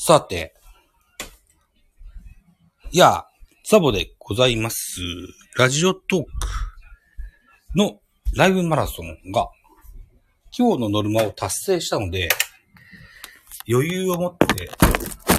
[0.00, 0.54] さて、
[2.92, 3.24] いや、
[3.68, 5.00] ザボでございます。
[5.56, 6.28] ラジオトーク
[7.76, 7.98] の
[8.36, 9.48] ライブマラソンが、
[10.56, 12.28] 今日のノルマを達成したので、
[13.68, 14.70] 余裕を持って、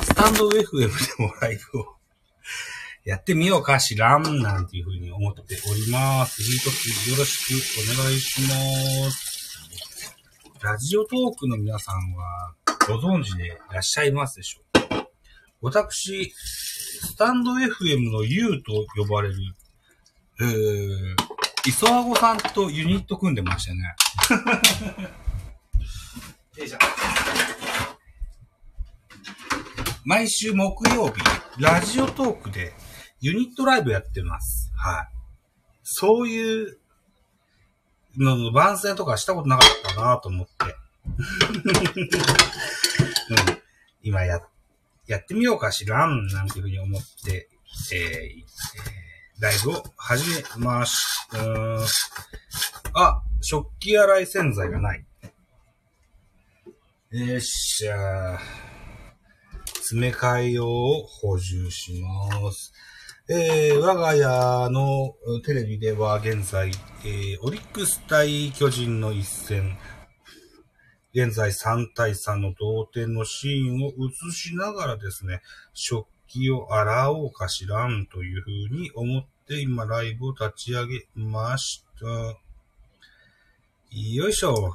[0.03, 0.87] スタンド FM で
[1.23, 1.85] もライブを
[3.05, 6.43] やってみようかしらん、なんていうふうに思っております。
[6.43, 10.13] 一つよろしくお願いします。
[10.61, 12.53] ラジオトークの皆さんは
[12.87, 15.07] ご存知でいらっしゃいますでしょうか？
[15.61, 19.35] 私、スタンド FM の U と呼ばれる、
[20.41, 21.15] えー、
[21.67, 23.79] 磯和子さんとユニット組んでましたね。
[26.57, 26.77] よいしょ
[30.05, 31.21] 毎週木曜日、
[31.61, 32.73] ラジオトークで
[33.21, 34.71] ユニットライブやってます。
[34.75, 35.07] はい。
[35.83, 36.79] そういう
[38.17, 40.53] のの番宣とかしたことなかったなと思って。
[41.17, 41.21] う
[43.33, 43.37] ん、
[44.01, 44.39] 今や、
[45.07, 47.49] やってみようかしらん、なんていうふうに思って、
[47.93, 50.25] えーえーライブを始
[50.57, 50.91] めまし
[51.31, 51.39] た。
[52.93, 55.05] あ、食器洗い洗剤がない。
[57.11, 58.37] よっしゃー。
[59.75, 62.73] 詰め替え用を補充します。
[63.29, 66.71] えー、我が家のテレビでは現在、
[67.05, 69.77] えー、オリックス対巨人の一戦、
[71.13, 75.41] 現在3対3の同点のシーンを映しながらですね、
[75.73, 82.05] 食器を洗おうかしらんというふうに思って今ライブを立ち上げました。
[83.91, 84.73] よいしょ。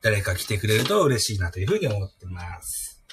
[0.00, 3.04] 誰か来てくれると嬉しいなというふうに思ってます。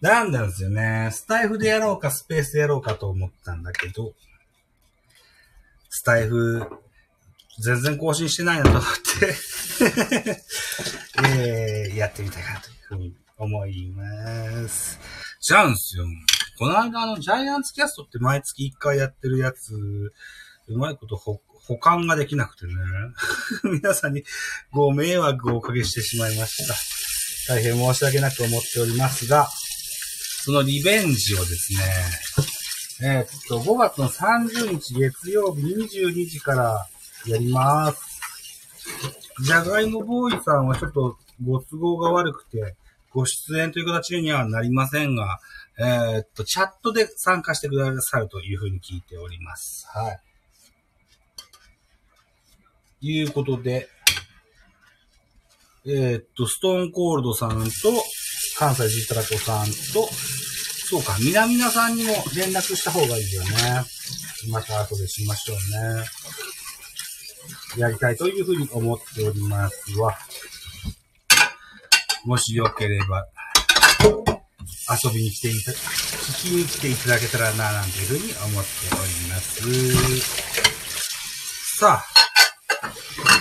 [0.00, 1.10] なんなんですよね。
[1.12, 4.14] スタイフでやろうかスペースでやろうかと思ったんだけど、
[5.88, 6.66] スタイフ
[7.58, 9.36] 全然更新してないなと思って、
[11.28, 14.98] えー、やってみたいなというふうに思います。
[15.40, 16.04] じゃうんすよ。
[16.58, 19.74] この間あの、ジャイアンツキャストって毎月1回やってるやつ、
[20.68, 22.72] うまいことほ保管ができなくてね。
[23.64, 24.24] 皆さんに
[24.72, 26.74] ご迷惑をおかけしてしまいました。
[27.54, 29.48] 大変申し訳なく思っておりますが、
[30.44, 31.72] そのリベンジをです
[33.00, 36.88] ね、えーっと、5月の30日月曜日22時から
[37.26, 38.20] やります。
[39.44, 42.76] じゃがいもボーイさんはちょっとご都合が悪くて、
[43.12, 45.38] ご出演という形にはなりませんが、
[45.78, 49.86] えーっと、チャットで参加してくださるというふうに聞いております。
[49.88, 50.20] はい。
[53.00, 53.88] いうことで、
[55.84, 57.60] えーっと、ストーンコールドさんと、
[58.58, 60.08] 関西ジータラコさんと、
[60.88, 63.48] そうか、みなみなさんにも連絡した方がいいよね。
[64.50, 66.04] また後でしましょうね。
[67.76, 70.16] やりたいというふうに思っておりますわ。
[72.24, 73.26] もしよければ、
[75.02, 75.76] 遊びに来ていた、聞
[76.42, 78.22] きに来ていただけたらな、なんていうふうに
[78.52, 79.62] 思っております。
[81.78, 82.04] さあ、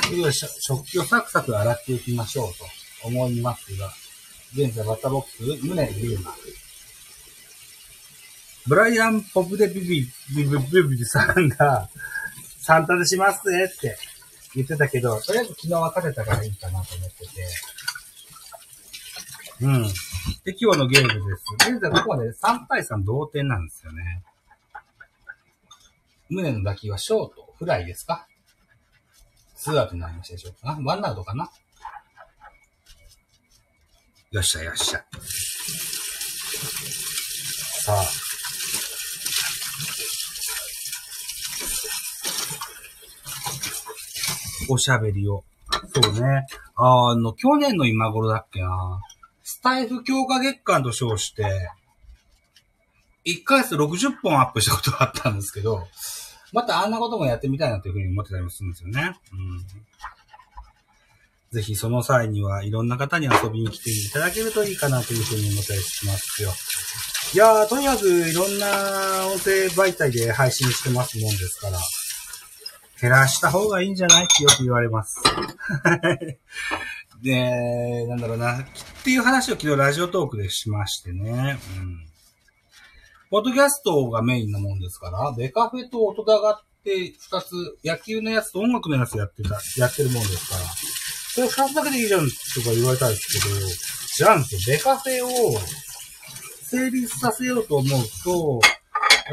[0.03, 3.93] それではし食器をサクサク洗っていきましょうと思いますが、
[4.55, 6.33] 現在バッターボックス、胸ユーマ。
[8.67, 11.89] ブライアン・ポプデビ、ビビビビビさんが、
[12.71, 13.97] サンタでしますねって
[14.55, 17.27] 言ってたけど、とりあえず昨日は勝てたからいいかなと思ってて。
[19.59, 19.83] うん。
[20.45, 21.43] で、今日のゲームです。
[21.69, 24.23] 現在ここまで3対3同点なんですよね。
[26.29, 28.25] 胸の打球はショート、フライですか？
[29.57, 30.79] ツーアウトになりましたでしょうか？
[30.81, 31.51] ワンアウトかな？
[34.31, 35.03] よっしゃよっしゃ。
[37.81, 38.03] さあ。
[44.71, 45.43] おしゃべりを。
[45.93, 46.45] そうね。
[46.75, 48.99] あの、去年の今頃だっけな。
[49.43, 51.69] スタイフ強化月間と称して、
[53.25, 55.87] 1回数60本アップしたことがあったんですけど、
[56.53, 59.15] またあんなこともやってみたいなというふうに思ってたりもするんですよね。
[59.33, 59.59] うん。
[61.51, 66.51] ぜひその際にはいろんな方に遊びに来ていただけるといいかなというふうに思ったりしますよ。
[67.33, 71.77] いやー、とにかくいろんな音声媒体で配信してますもんですから、
[73.01, 74.25] 減らした方がいいんじゃない？
[74.25, 75.19] ってよく言われます。
[77.23, 78.65] で、なんだろうな、っ
[79.03, 81.59] ていう話を昨日ラジオトークでしましてね。
[81.77, 82.07] うん。
[83.29, 90.61] ポッドキャストがメインなもんですから、ベカフェと音高って二つ、野球のやつと音楽のやつやってた、やってるもんですから、
[91.35, 92.27] それ二つだけでいいじゃんと
[92.63, 93.55] か言われたんですけど、
[94.17, 95.59] じゃんと、ベカフェを
[96.63, 98.59] 成立させようと思うと、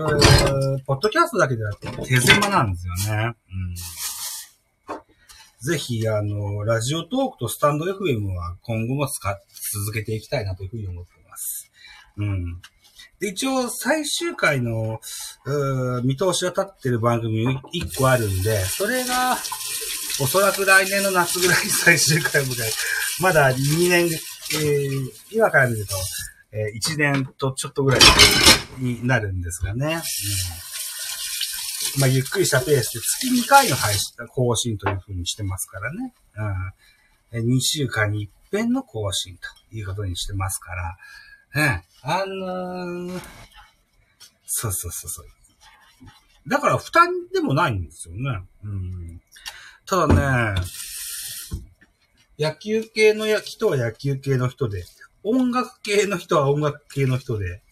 [0.05, 3.35] ー、ポッドキャストだけでは手狭なんですよね。
[4.89, 4.99] うん。
[5.61, 9.41] ぜひ、あの、ラジオトークとスタンド FM は今後も使、
[9.73, 11.71] 続けていきたいなというふうに思っています。
[12.17, 12.61] うん。
[13.21, 15.00] で、一応、最終回の、
[15.45, 19.37] う見通しが立ってる番組1個あるんで、それが、
[20.21, 22.71] おそらく来年の夏ぐらい最終回を迎え、
[23.21, 25.94] まだ2年、えー、今から見ると、
[26.53, 28.00] えー、1年とちょっとぐらい
[28.79, 29.87] になるんですがね。
[29.87, 30.00] うん
[31.99, 36.15] まあ、ゆっくりしたペースで月2回の配信、更新という風にしてますからね。
[37.33, 37.56] うん。
[37.56, 40.97] 2週間に一遍の更新ということにしてますから、
[41.55, 41.83] うん。
[42.03, 43.21] あのー、
[44.47, 45.27] そうそうそうそう。
[46.49, 48.43] だから負担でもないんですよね。
[48.65, 49.21] うん。
[49.87, 50.61] ただね、
[52.39, 54.85] 野球系の人は野球系の人で、
[55.23, 57.62] 音楽系の人は音楽系の人で、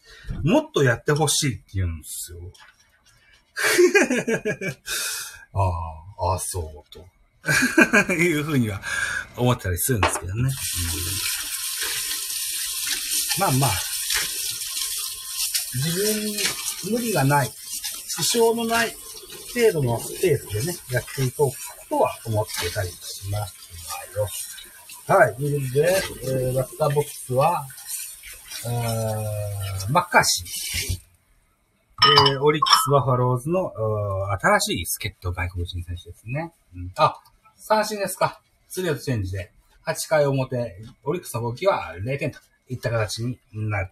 [0.42, 2.38] もっとやってほしいって言うんですよ。
[5.54, 7.06] ああ、ああ、そうと。
[8.12, 8.82] いうふうには
[9.36, 10.42] 思ったりするんですけどね。
[10.42, 10.44] う
[13.38, 13.70] ん、まあまあ、
[15.74, 16.36] 自分に
[16.90, 17.52] 無理がない、
[18.08, 18.96] 支障のない
[19.54, 23.54] 程度のスペースでね、やっていこうとは思ってたりします
[24.16, 24.28] よ。
[25.08, 25.36] はい。
[25.36, 27.64] ということで、えー、バッターボックスは、
[29.88, 30.46] マッカーシー。
[32.32, 33.72] えー、オリックス・バファローズの
[34.40, 36.52] 新しい助っ人外国人選手ですね。
[36.74, 37.16] うん、あ、
[37.56, 38.40] 三振ですか。
[38.68, 39.52] スリーアウトチェンジで、
[39.86, 43.88] 8回表、オリックスの動きは0点といった形になる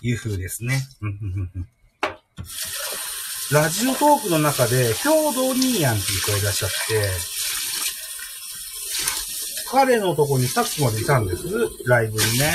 [0.00, 0.82] という風ですね。
[3.52, 7.35] ラジオトークの中で、兵道ニーヤンっていう人がいらっしゃって、
[9.76, 11.44] 彼のとこにさっきまでいたんです。
[11.84, 12.54] ライブにね。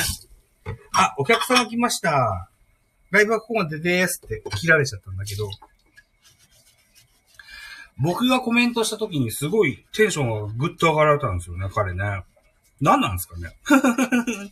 [0.92, 2.50] あ、お客さん来ました。
[3.12, 5.48] ライブはここまでですって切られちゃったんだけど、
[8.00, 12.24] 僕がコメントした時にすごいテンションがぐっと上がられたんですよね、彼ね。
[12.82, 13.56] 何なんですかね。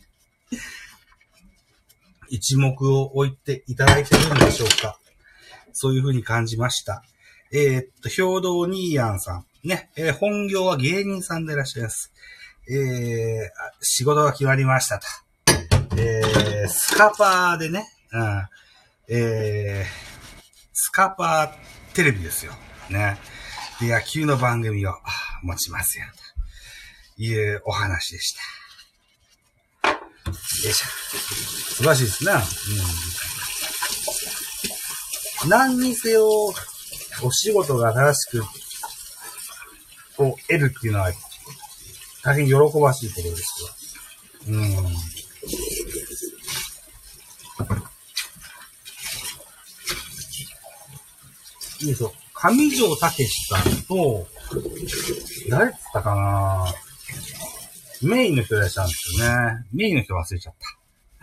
[2.30, 4.96] 一目を置いていただいてるんでしょうか。
[5.72, 7.02] そういう風に感じました。
[7.50, 9.44] えー、っと、兵道ニーヤンさん。
[9.64, 12.12] ね、えー、本業は芸人さんでいらっしゃいます。
[12.72, 13.48] えー、
[13.80, 15.06] 仕事が決まりましたと。
[15.96, 18.48] えー、スカパーでね、うん、
[19.08, 19.90] えー、
[20.72, 22.52] スカパーテレビですよ。
[22.88, 23.18] ね。
[23.80, 24.94] で、野球の番組を
[25.42, 26.04] 持ちますよ。
[27.16, 28.36] というお話でし
[29.82, 29.90] た。
[29.90, 29.96] よ
[30.70, 30.86] いしょ。
[31.74, 32.32] 素晴らしいですね。
[35.44, 35.50] うん。
[35.50, 36.28] 何にせよ、
[37.22, 38.44] お仕事が正しく、
[40.22, 41.12] を得るっていうのは、
[42.22, 44.54] 大変喜ばしいことですよ。
[44.54, 44.66] うん。
[51.88, 52.12] いいぞ。
[52.34, 53.08] 上条武さ
[53.68, 54.26] んと、
[55.48, 56.74] 誰っつったかな
[58.02, 59.66] メインの人いらっしゃるんですよね。
[59.72, 60.54] メインの人忘れちゃっ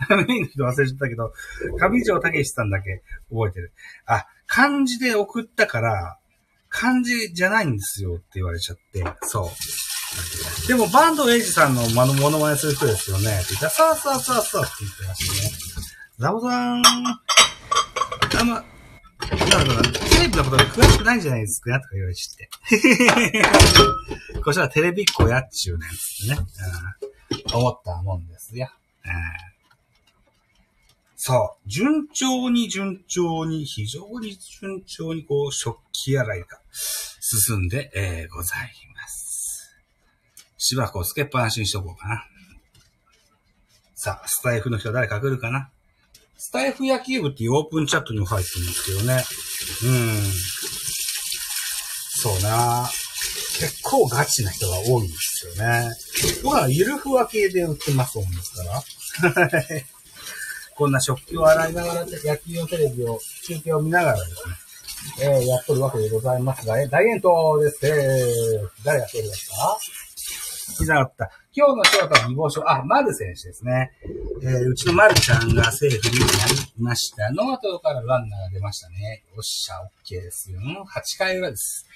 [0.08, 0.16] た。
[0.16, 1.32] メインの人忘れちゃったけど、
[1.78, 3.72] 上条武さんだけ覚えてる。
[4.06, 6.18] あ、漢字で送ったから、
[6.68, 9.48] 漢字じゃないんですよって言われちゃって、そう。
[10.66, 13.40] でも、バンドエイジさんのモノマネする人ですよね。
[13.42, 15.50] って言ったら、さあさあさあさあって言ってましたね。
[16.18, 16.82] ザボさん、あん
[18.48, 18.64] ま、
[19.50, 19.90] なるほど。
[19.90, 22.50] テレビのことで詳しくないんじゃないですかとか言われちって。
[24.42, 26.38] こちらテレビっ子やっちゅうねんってね、
[27.52, 27.58] うん。
[27.58, 28.70] 思ったもんですよ。
[29.04, 29.10] うん、
[31.16, 31.68] そう。
[31.68, 36.46] 順調に順調に、非常に順調にこう、食器洗いが
[37.20, 38.87] 進んで、えー、ございます。
[40.68, 42.24] しばらくつけっぱなしにしとこうかな。
[43.94, 45.70] さあ、スタイフの人は誰か来るかな？
[46.36, 49.24] スタイフ野球部っていうオープンチャットにも入ってるんですけどね。
[49.84, 50.22] うん。
[52.20, 52.88] そうな
[53.58, 55.88] 結構ガチな人が多いんですよね。
[56.44, 59.84] 僕はゆるふわ系で売ってますもんですから。
[60.76, 64.30] こんな食器を洗いながら野球のテレビを、中継を見ながらです
[65.22, 67.78] ね、えー、やっとるわけでございますが、え大遠投です。
[67.82, 69.76] えー、誰やってるんですか？
[70.78, 71.30] 聞なかった。
[71.52, 73.90] 今日のショートは希望書、あ、丸選手ですね。
[74.42, 77.30] えー、うちの丸ちゃんがセーフになりました。
[77.32, 79.24] ノーアトからランナーが出ましたね。
[79.34, 80.60] よっしゃ、オッケーですよ。
[80.60, 81.86] 8回裏です。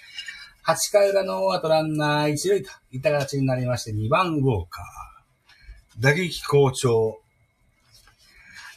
[0.67, 4.85] 8回裏ノーアウトランナー1塁といった形になりまして、2番ウォーカー。
[6.01, 7.21] 打撃好調。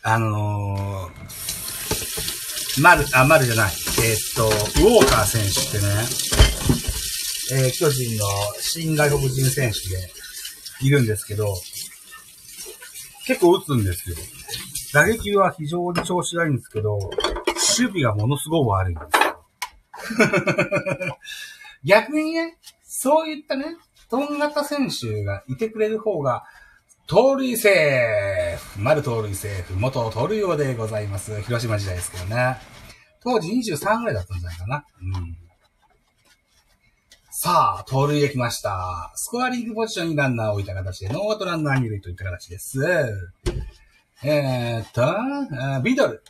[0.04, 3.72] あのー、丸、あ、丸じゃない。
[3.72, 6.35] えー、っと、ウォーカー選手ってね、
[7.52, 8.26] えー、巨人の
[8.60, 10.10] 新外国人選手で
[10.82, 11.56] いるんですけど、
[13.28, 14.16] 結構打つんですよ。
[14.94, 17.12] 打撃は非常に調子がいいんですけど、守
[17.90, 19.46] 備がものすごく悪いんですよ。
[21.84, 23.78] 逆にね、そういったね、
[24.10, 26.44] とん型選手がいてくれる方が、
[27.08, 31.42] 盗塁セーフ丸盗塁セーフ元盗塁王でございます。
[31.44, 32.58] 広島時代ですけどね。
[33.22, 34.86] 当時23ぐらいだったんじゃないかな。
[35.02, 35.45] うん。
[37.46, 39.12] さあ、盗塁できました。
[39.14, 42.80] スコアリングポジションにランナーを置いた形で、ノーアウトランナー二塁といった形です。
[44.24, 45.04] えー、っと、
[45.84, 46.24] ビドル。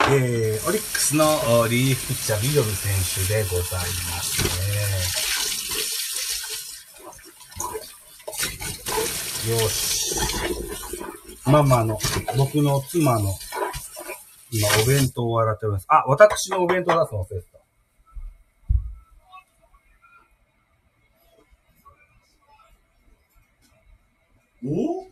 [0.00, 1.24] えー、オリックスの
[1.68, 2.92] リーフピッチャー、ビドル選
[3.24, 3.86] 手でございま
[4.20, 4.42] す
[9.46, 9.54] ね。
[9.54, 10.16] よし。
[11.46, 12.00] ママの、
[12.36, 13.32] 僕の妻の、
[14.50, 15.86] 今お弁当を洗っております。
[15.88, 17.53] あ、私のお弁当出すの忘れて
[24.66, 25.02] お？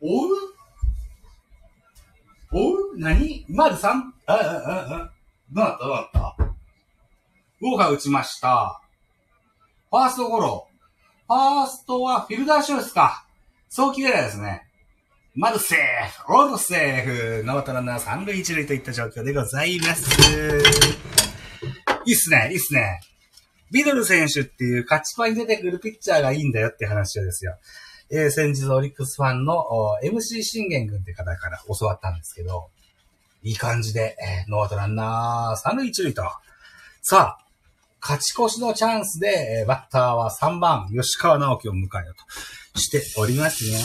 [0.00, 0.36] おう？
[2.52, 2.98] おう？
[2.98, 3.44] 何？
[3.48, 4.14] 丸さん？
[4.26, 5.12] あ、あ、あ、あ、
[5.50, 5.84] どうなった？
[5.84, 6.36] どうなった？
[7.60, 8.80] ウォーカー打ちました。
[9.90, 10.68] ファーストゴロ。
[11.28, 13.26] ファーストはフィルダーショーですか。
[13.68, 14.66] 早期エラーですね。
[15.34, 15.78] まずセー
[16.26, 20.10] フオールセーフノートランナー三塁一塁といった状況でございます。
[22.04, 23.00] いいっすね、いいっすね。
[23.72, 27.56] ビドル選手っていう勝ちパンに出てくるピッチャーがいいんだよって話をですよ。
[28.10, 29.64] えー、先日オリックスファンの
[30.04, 32.68] MC 信玄君って方から教わったんですけど、
[33.42, 36.22] いい感じで、えー、ノートランナー三塁一塁と。
[37.00, 37.44] さあ、
[38.02, 43.78] 勝ち越しのチャンスで、えー、バッターは3番、吉川直樹を迎えようとしておりますね。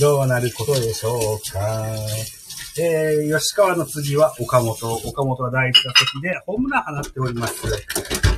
[0.00, 2.39] どうなることでしょうか。
[2.82, 4.94] えー、吉川の次は岡本。
[5.04, 7.54] 岡本は第一打席でホームラン放っております。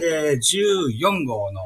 [0.04, 1.61] えー、14号の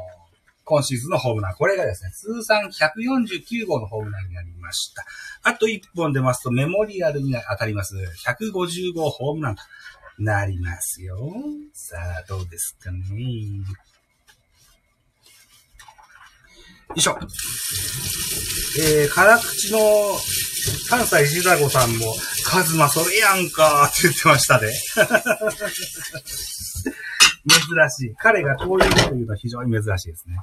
[0.62, 1.54] 今シーズンのホームラン。
[1.54, 5.06] これがですね、通算149号のホームランになりました。
[5.44, 7.94] あと1本出ますとメモリアルに当たります。
[8.26, 9.62] 150号ホームランと
[10.18, 11.16] なりますよ。
[11.72, 12.98] さあ、どうですかね。
[16.85, 17.18] よよいしょ。
[18.80, 19.78] えー、辛口の
[20.88, 22.06] 関西ジザゴさんも、
[22.46, 24.72] カズマそれやんかって言ってました、ね。
[27.46, 27.60] 珍
[27.90, 28.14] しい。
[28.16, 30.38] 彼がこういうこと言うのは非常に珍しいですね。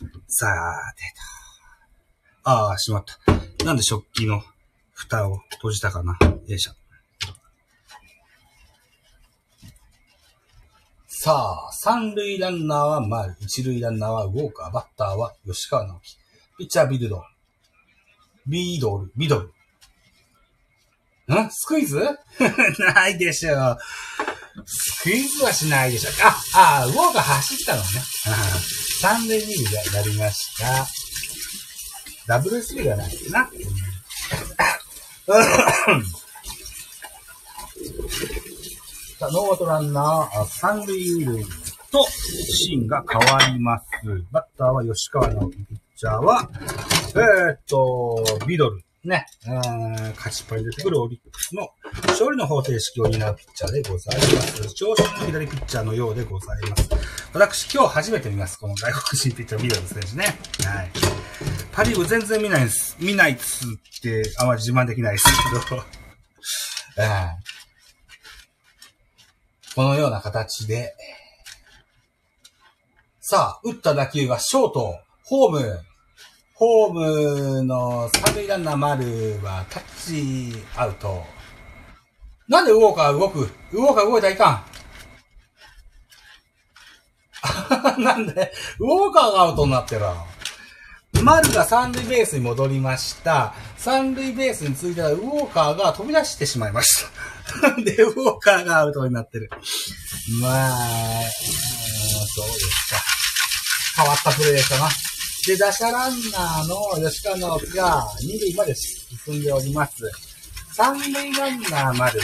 [0.00, 1.02] うん、さあ、出
[2.42, 2.50] た。
[2.50, 3.64] ああ、しまった。
[3.64, 4.42] なんで食器の
[4.92, 6.18] 蓋を閉じたかな。
[6.20, 6.72] よいしょ。
[11.26, 16.16] さあ、三塁ランナーは丸、一塁ランナーはウォーカー、バッターは吉川直樹、
[16.56, 17.20] ピッチャービルド、
[18.46, 19.46] ビードル、ビドル。
[21.34, 21.50] ん？
[21.50, 21.98] スクイズ？
[22.94, 23.78] ないでしょう。
[24.66, 26.12] スクイズはしないでしょう。
[26.54, 27.88] あ、あ、ウォーカー走ったのね。
[29.02, 30.86] 三塁二塁がやりました。
[32.28, 33.50] ダブルスリーがないな。
[39.18, 41.26] さあ、ノーアウトランナー、三塁
[41.90, 43.86] とシーンが変わります。
[44.30, 46.50] バッターは吉川直樹、ピッチャーは、
[47.14, 48.82] えー、っと、ビドル。
[49.04, 49.24] ね、
[50.16, 51.68] 勝ちっぱい出てくるオリックスの
[52.08, 54.74] 勝利の方程式を担うピッチャーでございます。
[54.74, 56.90] 調子の左ピッチャーのようでございます。
[57.32, 58.58] 私、今日初めて見ます。
[58.58, 60.24] この外国人ピッチャー、ビドル選手ね。
[60.68, 60.90] はい。
[61.72, 62.96] パリーグ全然見ないです。
[63.00, 65.24] 見ないっつってあまり自慢できないです
[65.68, 65.82] けど。
[69.76, 70.94] このような形で、
[73.20, 75.80] さあ、打った打球はショート、ホーム、
[76.54, 81.22] ホームの三塁ランナー丸はタッチアウト。
[82.48, 83.50] なんでウォーカー動く？
[83.72, 84.64] ウォーカー動いたらいか
[87.98, 88.00] ん。
[88.02, 88.52] なんで？
[88.80, 90.06] ウォーカーがアウトになってる。
[91.22, 93.52] 丸が三塁ベースに戻りました。
[93.76, 97.35] 三塁ベースについてたウォーカーが飛び出してしまいました。
[97.84, 99.48] で、ウォーカーがアウトになってる。
[100.40, 100.70] まあ、
[102.34, 102.94] そうです
[103.96, 104.02] か。
[104.02, 104.88] 変わったプレーでしたな。
[105.46, 110.10] で、打者ランナーの吉川直樹が二塁まで進んでおります。
[110.72, 112.20] 三塁ランナーまで、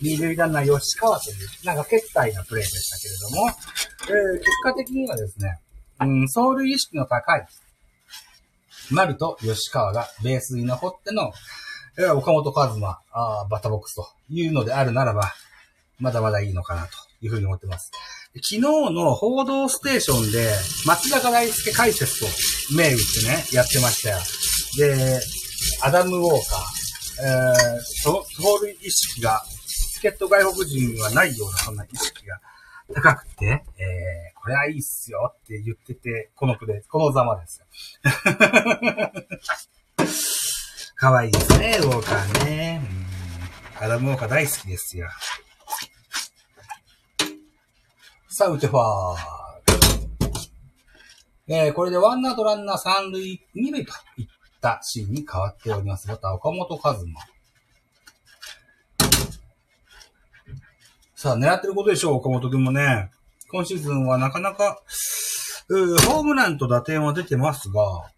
[0.00, 3.50] 二塁ランナー吉川という、なんか決体なプレーでしたけれども、
[4.08, 5.58] えー、結果的にはですね、
[6.00, 7.46] うん、走塁意識の高い、
[8.90, 11.32] 丸と吉川がベースに残っての、
[11.98, 15.32] え、岡本和真バッターボックスというのであるならば、
[15.98, 16.88] まだまだいいのかなと
[17.20, 17.90] いうふうに思ってます。
[18.36, 20.52] 昨日の報道ステーションで、
[20.86, 22.26] 松坂大輔解説と
[22.76, 24.18] 銘打ってね、やってましたよ。
[24.78, 25.20] で、
[25.82, 32.40] アダム・ウォーカー、えー、その、盗塁意識が、助っ人外国人にはないような、そんな意識が
[32.94, 37.66] 高くて、えー、これはいいっすよって言ってて、このプレイ、このざまですよ。
[41.00, 42.78] かわいいですね、ウォーカーね。
[43.80, 45.08] アダム・ウォーカー大好きですよ。
[48.28, 49.16] さあ、打てファー
[51.48, 54.26] えー、これでワンアウトランナー三塁、二塁といっ
[54.60, 56.06] たシーンに変わっております。
[56.06, 57.14] また、岡本和真。
[61.14, 63.10] さあ、狙ってることでしょう、岡本くんもね。
[63.50, 64.82] 今シーズンはなかなか、
[65.68, 68.12] うホームランと打点は出てますが、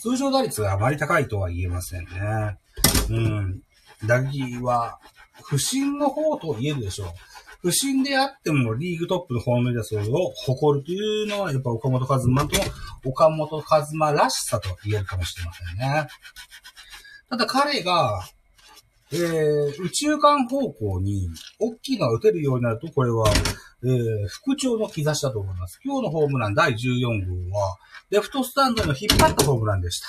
[0.00, 2.58] 通常打率があまり高いとは言えませんね。
[3.10, 3.60] うん。
[4.06, 5.00] 打撃は、
[5.42, 7.08] 不振の方と言えるでしょう。
[7.60, 12.56] 不振であってもリーグトップのホームレスを誇るというのは、やっぱ岡本和馬と
[13.04, 16.06] 岡本和馬らしさと言えるかもしれませんね。
[17.28, 18.22] ただ彼が、
[19.10, 23.26] えー、宇宙間方向に大きいのが打てるようになると、これは、
[23.82, 25.80] えー、復調の兆しだと思います。
[25.84, 27.78] 今日のホームラン第14号は、
[28.10, 30.08] レフトスタンドの引っ張ったホームランでした。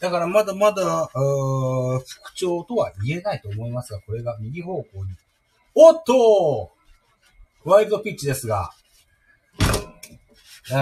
[0.00, 5.12] だからまだまだ、復調とは言えないと思いますが、これが右方向に。
[5.74, 6.72] おっと
[7.64, 8.72] ワイルドピッチですが、
[10.70, 10.74] え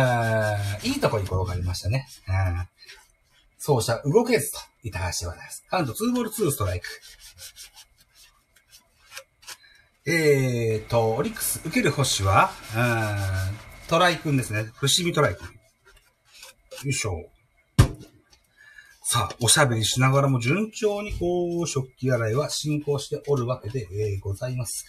[0.83, 2.07] ー、いいとこに転がりましたね。
[2.29, 5.65] えー、走者動けずといた話でございます。
[5.69, 6.87] カウント2ボール2ストライク。
[10.09, 14.71] えーと、オリックス受ける星は、うんトライ君ですね。
[14.75, 15.47] 伏見トライ君。
[15.47, 17.25] よいしょ。
[19.03, 24.85] さあ、おしゃべりしながらも順調にこう、食器洗いは進行しておるわけで、えー、ございます。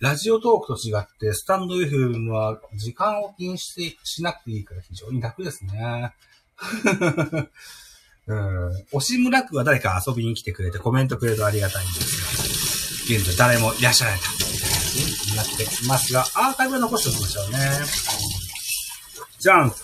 [0.00, 6.14] ラジオトークと違って、スタンド FM は時間を気にしてしなくていいから非常に楽ですね。
[8.28, 8.86] うん。
[8.92, 14.43] 押村区は誰か遊びに来てくれてコメントくれるとありがたいんですが、現在誰もいらっしゃらないと
[14.94, 17.58] になっていますが、アーカイブは残しておきましょうね。
[19.38, 19.76] ジャンプ。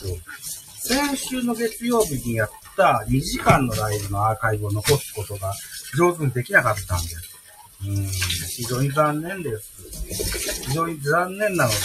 [0.83, 5.53] 先週の月曜日にやった2時間のライブのアーカイブを残すことが
[5.97, 7.31] 上手にできなかったんです。
[7.87, 10.65] うん、非常に残念です。
[10.69, 11.77] 非常に残念なので、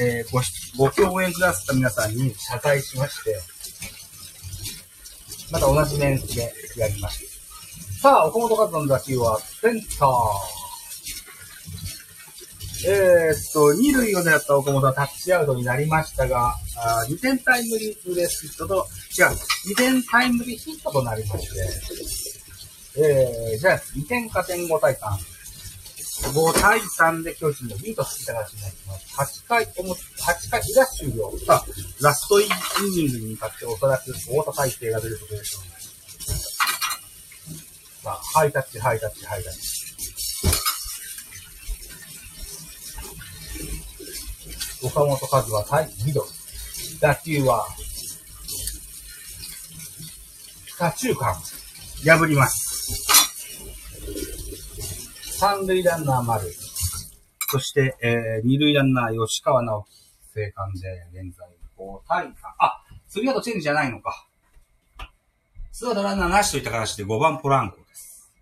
[0.00, 0.40] えー、ご、
[0.84, 3.36] ご共演くださった皆さんに謝罪しまして、
[5.50, 7.26] また同じ面でやりまし
[8.00, 8.08] た。
[8.10, 10.61] さあ、岡本和の打球はセンター。
[12.84, 18.86] えー、っと、二塁を狙った岡本はタッチアウトになりましたが、あ2点タイムリーツーレスヒットと、
[19.18, 19.26] 違う、
[19.72, 21.48] 2点タイムリーヒットとなりまし
[22.94, 25.32] て、えー、じゃあ、2点加点5対3。
[26.30, 29.44] 5対3で巨人のリードしていた形になります。
[29.46, 31.32] 8回、8回裏終了。
[31.46, 31.66] さあ、
[32.00, 32.48] ラストイ
[32.94, 35.70] ニングに向かっておそらく大田体制が出ることでしょうね。
[38.02, 39.81] さあ、ハイタッチ、ハイタッチ、ハイタッチ。
[44.84, 46.26] 岡本和は対ミドル。
[47.00, 47.66] 打球は、
[50.66, 51.34] 左中間、
[52.04, 52.72] 破ります。
[55.38, 56.52] 三塁ランナー丸。
[57.50, 59.90] そして、えー、二塁ランナー吉川直樹、
[60.34, 60.78] 生還で、
[61.12, 62.32] 現在5対3。
[62.58, 64.26] あ、スリーアウトチェンジじゃないのか。
[65.70, 68.32] ツーアウトランナーなしといった形で5番ポランコです。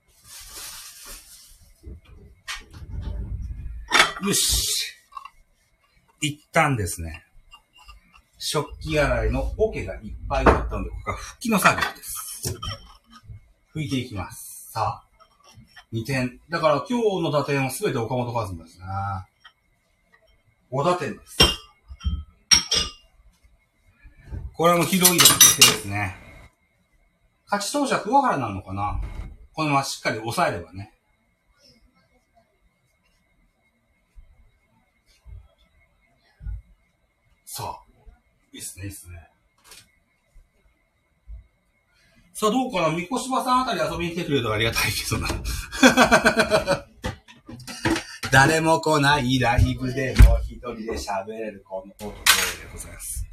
[4.22, 4.99] よし。
[6.20, 7.24] 一旦ですね、
[8.38, 12.54] 食器洗いの桶がいっぱいだったので、ここは拭きの作業です。
[13.74, 14.70] 拭いていきます。
[14.72, 15.04] さあ、
[15.92, 16.40] 2点。
[16.48, 18.84] だから今日の打点は全て岡本和真ですね。
[20.70, 21.38] 5打点です。
[24.54, 26.16] これも広いの決定ですね。
[27.46, 29.00] 勝ち投手は桑原なのかな
[29.54, 30.92] このまましっかり抑えればね。
[37.52, 37.80] さあ。
[38.52, 39.28] いいっすね、いいっすね。
[42.32, 42.90] さあ、どうかな？
[42.90, 46.86] 三越場さんあたり遊びに来てくれるとありがたいけどな。
[48.30, 52.16] 誰も来ないライブでも一人で喋れるこの男で
[52.72, 53.26] ございます。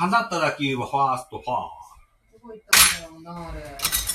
[0.00, 1.68] 放った打球はファースト、ファー。
[2.32, 4.07] どこ行ったんだろうな、あれ。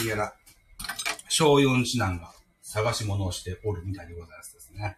[0.00, 0.32] 何やら、
[1.28, 2.32] 小四次男が
[2.62, 4.96] 探し物をしておるみたいでございますですね。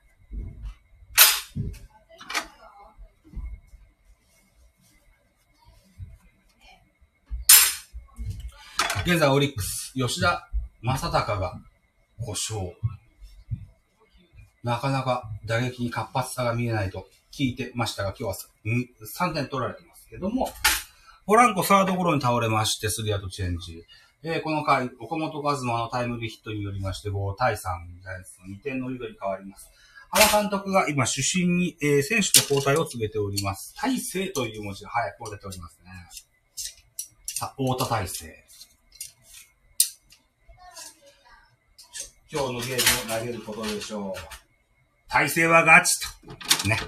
[9.04, 10.48] 現在オリックス、吉田
[10.82, 11.60] 正尚が
[12.24, 12.72] 故障。
[14.62, 18.86] なかなか打撃に活発さが見えないと聞いてましたが、今日は
[19.28, 20.52] 3点取られてますけども、
[21.26, 23.84] ポランコサードゴロに倒れまして、スリアウトチェンジ。
[24.24, 29.68] えー、この回、岡本和真のタイムリーヒットによりまして、5対3、ジャイアンツの2点のリードに変わります。
[30.10, 33.74] 原監督が今主審に、えー、選手の交代を告げております。
[33.76, 35.90] 大勢という文字が早く出ておりますね。
[37.26, 38.44] さあ、太田大勢。
[42.30, 44.12] 今日のゲームを投げることでしょう。
[45.08, 45.98] 大勢はガチ
[46.62, 46.68] と。
[46.68, 46.78] ね。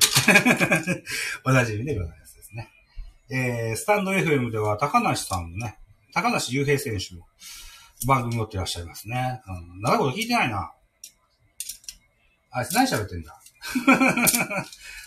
[1.44, 2.70] おなじみでございますですね。
[3.28, 5.78] えー、スタンド FM では高梨さんのね、
[6.14, 7.26] 高梨雄平選手も
[8.06, 9.42] 番組持ってらっしゃいますね。
[9.46, 10.72] うん、長いこと聞いてないな。
[12.50, 13.40] あいつ何喋ってんだ？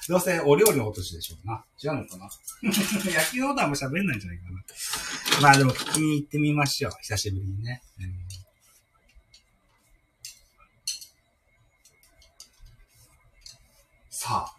[0.10, 1.64] どうせお料理の落としでしょうな。
[1.82, 2.30] 違うのかな？
[2.64, 2.72] 野
[3.32, 4.64] 球のことはあん喋んないんじゃないかな。
[5.42, 6.92] まあでも聞きに行ってみましょう。
[7.02, 7.82] 久しぶりにね。
[8.00, 8.28] うん
[14.20, 14.56] さあ、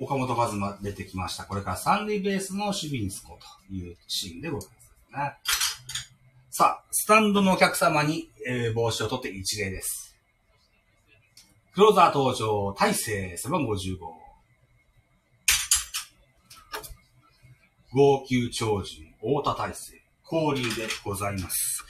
[0.00, 1.44] 岡本和真出てきました。
[1.44, 4.70] これから三塁ベースの守備につこうというシーンでござい
[5.12, 5.59] ますね。
[6.60, 10.14] さあ、スタンドのお客様に、えー、帽子を取って一礼です。
[11.72, 13.96] クローザー登場、大勢背番号15。
[17.94, 21.82] 号泣超人、太田大勢、交流でございます。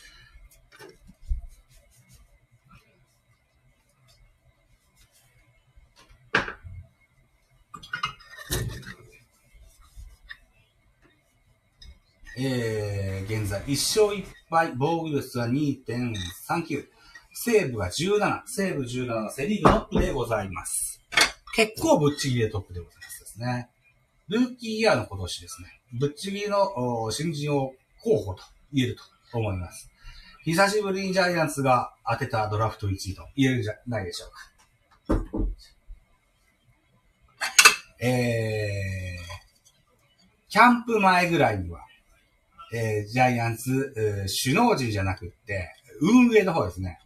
[12.39, 16.89] えー、現在1勝1敗、防御率は2.39。
[17.33, 21.01] 西武が17、西武17セリーグトップでございます。
[21.55, 23.71] 結構ぶっちぎりでトップでございますですね。
[24.27, 25.69] ルーキーイヤーの今年ですね。
[26.01, 29.89] ぶっちぎりの新人を候補と言えると思います。
[30.43, 34.27] 久しぶりにジャイアンツが当てたドラフト1位と言えるんじゃないでしょ
[35.09, 35.25] うか。
[38.01, 41.87] えー、キャンプ前ぐらいには、
[42.73, 43.95] えー、ジャイアンツ、
[44.43, 46.99] 首脳陣じゃなくって、運営の方ですね。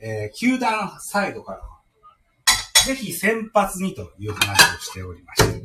[0.00, 1.80] えー、球団サイドからは、
[2.86, 5.58] ぜひ先発にという話をしておりました。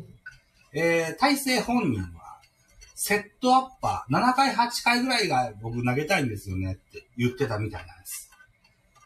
[0.74, 2.40] えー、大勢本人は、
[2.96, 8.30] セットアッパー、7回、8回ぐらいが僕投げたいんですよねって言ってたみたいなんです。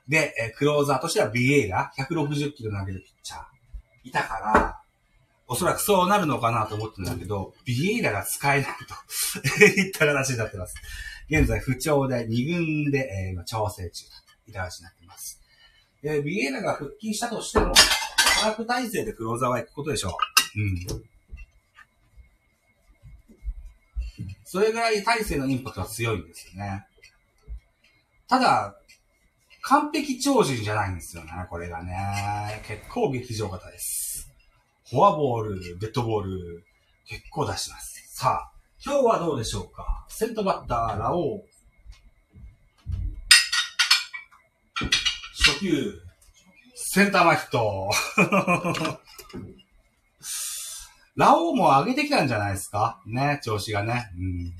[0.07, 3.41] で、えー、クローザーとしてはビエイラ、160キロ投げるピッチャー、
[4.03, 4.82] いたから、
[5.53, 8.71] おそらくそうなるのかなと思ってるんだけど、ビエイラが使えない
[9.51, 10.73] と いった形になってます。
[11.29, 15.39] 現在不調で2軍で、えー、今調整中だといった形になってます。
[16.01, 17.71] えー、ビエイラが復帰したとしても、
[18.41, 20.17] 価格体制でクローザーは行くことでしょ
[20.55, 20.59] う。
[20.59, 21.03] うん。
[24.43, 26.87] それぐらい体制のインパクトは強いんですよね。
[28.27, 28.75] ただ、
[29.61, 32.63] 完璧超人じゃないんですよね、これがね。
[32.67, 34.32] 結構劇場型です。
[34.89, 36.65] フォアボール、デッドボール、
[37.07, 38.03] 結構出します。
[38.15, 38.51] さあ、
[38.85, 40.05] 今日はどうでしょうか？
[40.09, 41.43] 先頭バッター、ラオウ。
[45.45, 45.93] 初球、
[46.75, 47.89] センター前ヒット。
[51.15, 53.01] ラオウも上げてきたんじゃないですか？
[53.05, 54.11] ね、調子がね。
[54.17, 54.51] うん。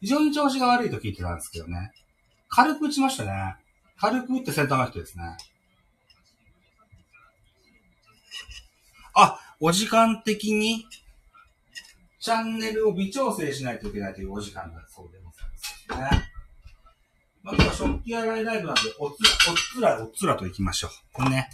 [0.00, 1.92] 非常に調子が悪いと聞いてたんですけどね。
[2.48, 3.56] 軽く打ちましたね。
[4.00, 5.36] 軽く打ってセンター前ヒットですね。
[9.60, 10.86] お時間的に、
[12.20, 16.28] チャンネルを微調整しないといけないというお時間だそうでございますね。
[17.42, 21.30] まずは食器洗いライブなんで、おつら、おつら、おつらと行きましょう。
[21.30, 21.48] ね。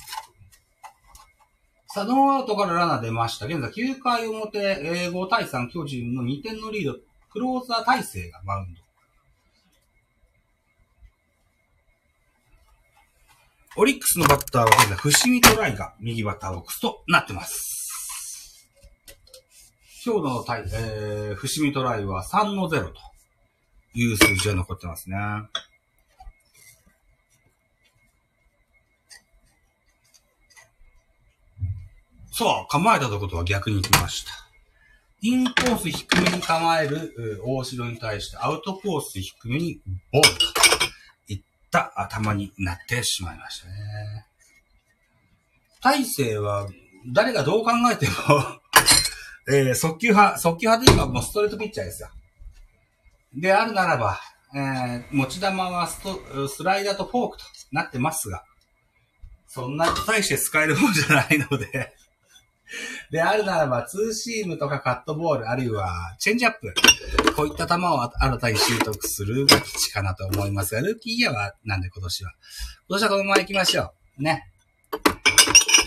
[1.88, 3.46] さあ、ノーアウトからラナ出ました。
[3.46, 6.98] 現在9回表、えー、5対3巨人の2点のリード、
[7.30, 8.80] クローザー体制がマウンド。
[13.76, 17.83] オリックスのバッターは現在、伏見トライが右バッターボックスとなってます。
[20.06, 22.92] 今日の対、えー、伏見トライは3の0と
[23.94, 25.16] いう数字が残ってますね。
[32.30, 34.32] さあ、構えたとことは逆に行きました。
[35.22, 39.80] インコース低めに構える大城に対してアウトコース低めに
[40.12, 40.44] ボールと
[41.28, 44.26] いった頭になってしまいましたね。
[45.80, 46.68] 大勢は
[47.06, 48.12] 誰がどう考えても
[49.46, 52.08] えー、速球派、速球派というかもうストレートピッチャーですよ。
[53.36, 54.18] であるならば、
[54.54, 58.44] えー、持ち球はストスライダーとフォークとなってますが、
[59.46, 61.92] そんな大して使えるもんじゃないので
[63.10, 66.74] であるならば、ツーシームとかカットボール、あるいはチェンジアップ。
[67.36, 72.32] こういった球を新たに習得するが基地かなと思いますが、ルーキーイヤーはなんで今年は？
[72.88, 74.22] 今年はこのまま行きましょう。
[74.22, 74.44] ね。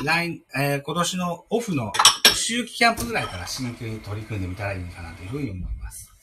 [0.06, 1.92] 来、えー、今年のオフの
[2.38, 6.14] 秋季キャンプぐらいから新球に取り組んでみたらいいかなというふうに思います。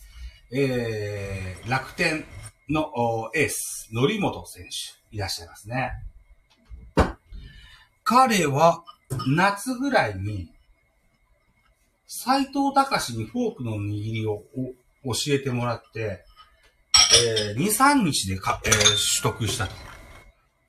[0.53, 2.24] えー、楽天
[2.70, 5.92] のエース、則本選手、いらっしゃいますね。
[8.05, 8.85] 彼は、
[9.37, 10.50] 夏ぐらいに、
[12.07, 14.44] 斎藤隆にフォークの握りを
[15.05, 16.24] 教えてもらって、
[17.48, 19.72] えー、2、3日でか、えー、取得したと。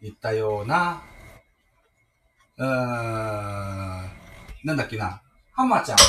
[0.02, 1.02] いったような、
[2.58, 2.70] うーん、
[4.64, 5.22] なんだっけな、
[5.56, 6.04] 浜ちゃんの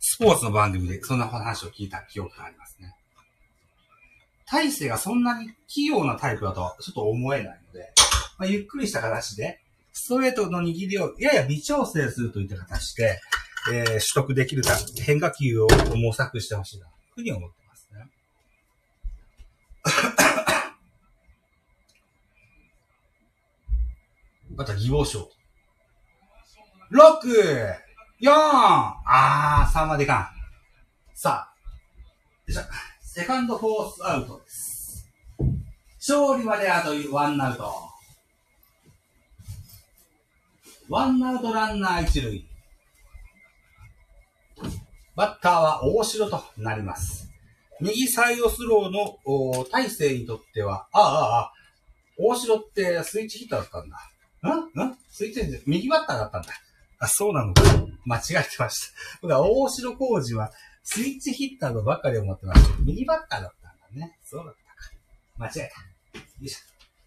[0.00, 2.94] スポーツの番組でそんな話を聞いた記憶がありますね。
[4.50, 7.92] 大勢がそんなに器用なタイプだとはちょっと思えないので、
[8.38, 9.60] まあ、ゆっくりした形で、
[9.92, 13.20] ストレートの握りをやや微調整するといった形で、
[13.70, 18.08] えー、取得できるか、変化球を模索してほしいな、というふうに思ってますね。
[24.56, 25.30] また、義母賞。
[26.90, 27.91] 6!
[28.22, 28.30] 4!
[28.30, 30.28] あー、3までいかん。
[31.12, 31.54] さあ。
[32.46, 32.60] よいしょ。
[33.00, 35.10] セカンドフォースアウトです。
[35.98, 37.74] 勝利まであとワンアウト。
[40.88, 42.46] ワンアウトランナー一塁。
[45.16, 47.28] バッターは大城となります。
[47.80, 49.18] 右サイドスローの
[49.72, 51.52] 大勢にとっては、ああ、ああ、
[52.16, 53.96] 大城ってスイッチヒッターだったんだ。
[54.84, 54.90] ん？
[54.90, 54.96] ん？
[55.10, 56.52] スイッチ右バッターだったんだ。
[57.02, 57.62] あ、そうなのか。
[58.04, 58.94] 間違えてました。
[59.22, 60.52] 僕は大城浩二は
[60.84, 62.68] スイッチヒッターとばっかり思ってました。
[62.84, 64.16] 右バッターだったんだね。
[64.24, 64.54] そうだっ
[65.36, 65.52] たか。
[65.52, 65.70] 間違え
[66.14, 66.20] た。
[66.20, 66.58] よいしょ。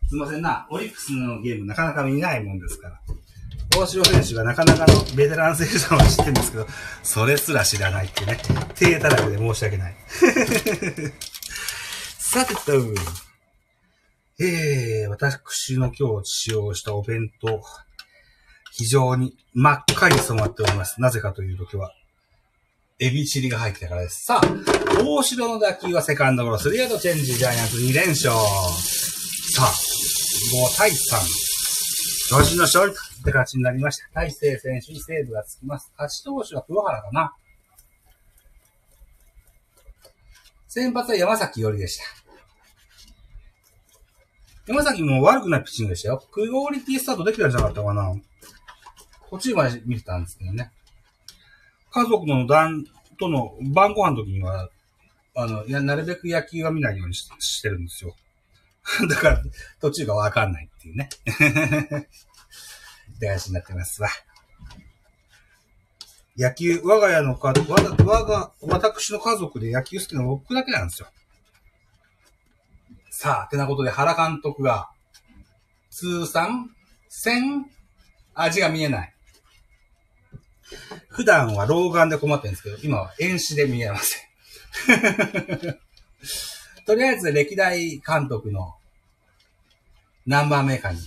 [0.09, 0.67] すいませんな。
[0.69, 2.99] オリックスのゲームなかなか見ないもんですから。
[3.77, 6.67] 大城選手がなかなかのベテラン選手なのは知ってるんですけど、
[7.01, 8.37] それすら知らないってね。
[8.75, 9.95] 手たらくで申し訳ない。
[12.19, 12.73] さてと、
[14.39, 17.61] えー、私の今日使用したお弁当、
[18.77, 20.99] 非常に真っ赤に染まっております。
[20.99, 21.93] なぜかというと今日は、
[22.99, 24.25] エビチリが入ってたからです。
[24.25, 28.31] さあ、大城の打球はセカンドゴロ、スリーアウトチェンジ、ジャイアンツ2連勝。
[29.53, 30.95] さあ、5対3。
[32.27, 34.09] 巨人の勝利とって勝ちになりました。
[34.13, 35.93] 大勢選手にセーブがつきます。
[35.97, 37.33] 勝ち投手は黒原かな。
[40.67, 42.03] 先発は山崎よりでした。
[44.67, 46.21] 山崎も悪くないピッチングでしたよ。
[46.29, 48.13] クオリティスタートできたんじゃなかったかな。
[49.35, 50.71] 途中まで見てたんですけどね。
[51.91, 52.85] 家族の団
[53.19, 54.69] との晩ご飯の時には、
[55.35, 58.15] あの、いや、なるべく野球は見ないようにしてるんですよ。
[59.09, 59.43] だから、
[59.81, 61.09] 途中がわかんないっていうね。
[63.15, 64.09] って話になってますわ。
[66.37, 71.09] 野球、我が家のか、我我が、私の家族で野球好きなの僕だけなんですよ。
[73.09, 74.89] さあ、てなことで原監督が、
[75.89, 76.69] 通算
[77.09, 77.65] 戦
[78.33, 79.14] 味が見えない。
[81.09, 84.25] 普段は老眼で困ってるんですけど、今は遠視で見えません。
[86.85, 88.75] とりあえず歴代監督の
[90.25, 90.99] 何番目かに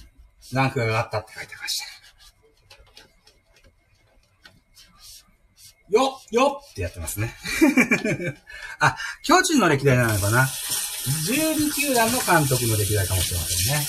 [0.52, 1.86] ランクが上がったって書いてました。
[5.90, 7.34] よっよっってやってますね。
[8.78, 13.86] あ、巨人の歴代なのかな ?12 球団の監督の歴代かもしれませんね。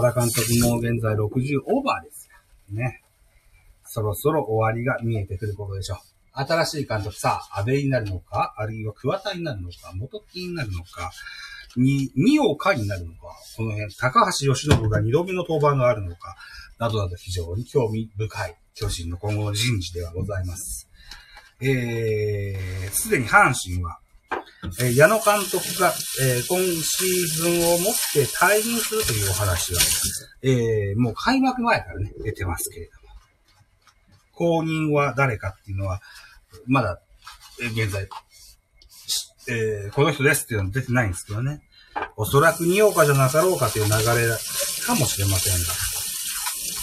[0.00, 2.28] 原監督も現在60オーバーです
[2.70, 3.02] ね。
[3.84, 5.98] そろそろ終わりが見えてくることでしょう。
[6.32, 11.10] 新しい監督さあ、安倍になるのか、あるいは桑田になるのか、元木になるのか、
[11.76, 16.36] に、二岡になるのか、この辺、高橋由伸が二度目の登板があるのか、
[16.78, 20.88] などなど非常に興味深い巨人の今後の人事ではございます。
[21.60, 23.98] えー、すでに阪神は、
[24.80, 29.80] えー、矢野監督が、えー、今シーズンをもって退任するというお話が、
[30.42, 32.98] えー、もう開幕前からね、出てますけれども。
[34.32, 36.00] 後任は誰かっていうのは、
[36.66, 37.00] まだ、
[37.60, 38.08] えー、現在、
[39.48, 41.62] えー、この人ですっていうのは出てないんですけどね。
[42.16, 43.96] おそらく二岡じゃなかろうかという流れ
[44.86, 45.54] かもしれません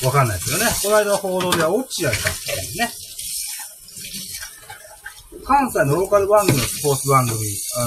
[0.01, 0.07] が。
[0.07, 0.65] わかんないですよね。
[0.83, 2.91] この間の報道では落合さんっていうね。
[5.45, 7.37] 関西のローカル番組のスポーツ番組、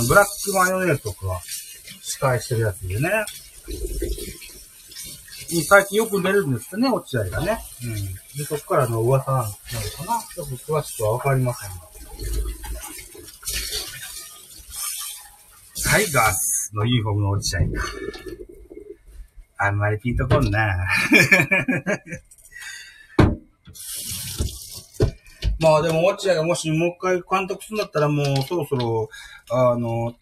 [0.09, 1.41] ブラックマヨネーズとか
[2.03, 3.11] 司会してるやつでね。
[5.67, 7.59] 最近よく出るんですよね、落合がね。
[7.83, 7.95] うん。
[8.37, 11.77] で、そこからの噂なのかなちょっと詳しくはわかりませんが。
[15.91, 17.69] タイガースのユニフォームの落合い。
[19.57, 20.87] あんまりピンとこんな。
[25.61, 29.09] まあでも、落合がもしもう一回監督するんだったらもうそろそろ、
[29.51, 30.15] あの、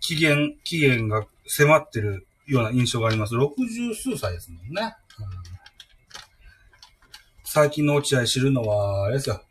[0.00, 3.34] 期限、期限が迫ってるような印象があります。
[3.34, 4.94] 60数歳ですもんね。
[5.18, 5.26] うん、
[7.44, 9.42] 最近の落合知るのは、あれですよ。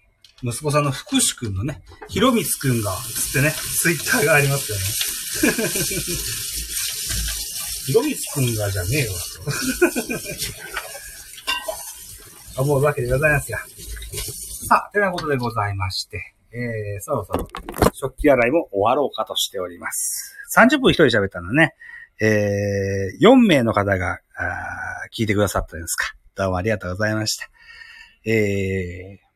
[0.43, 4.83] 息子さんの福士くんのね、ひろみつくんが、つってね、ツイッターがありますよね。
[7.87, 9.15] ひろみつくんがじゃねえわ。
[12.63, 13.65] 思うわけでございますが。
[14.67, 17.47] さあ、てなことでございまして、えー、そろそろ
[17.93, 20.35] 食器洗いも終わろうかとしております。
[20.53, 21.73] 30分一人喋ったのね、
[22.19, 26.13] えー、4名の方が、あ聞いてくださったんですか。
[26.35, 27.49] どうもありがとうございました。
[28.29, 29.27] えー、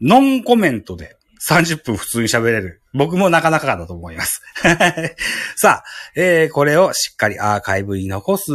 [0.00, 1.16] ノンコメントで
[1.48, 2.82] 30分普通に喋れる。
[2.94, 4.42] 僕もなかなかだと思います。
[5.56, 8.52] さあ、えー、これをしっかりアーカイブに残す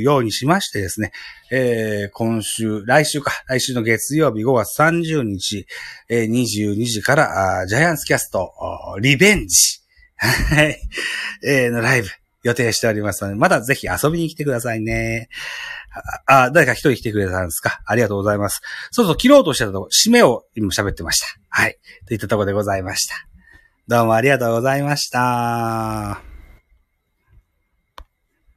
[0.00, 1.12] ようにしましてですね、
[1.50, 5.66] えー、今週、来週か、来週の月曜日5月30日、
[6.08, 8.52] えー、22時からジャイアンツキャスト、
[9.00, 9.80] リベンジ、
[11.44, 12.08] えー、のライブ。
[12.48, 15.28] 予定しておりますので、まだぜひ遊びに来てくださいね。
[16.26, 17.80] あ、誰か一人来てくれたんですか？
[17.86, 18.60] ありがとうございます。
[18.90, 21.26] そうそう、切ろうとしてたとこ、締めを今喋ってました。
[21.48, 21.78] はい。
[22.06, 23.14] といったところでございました。
[23.86, 26.27] どうもありがとうございました。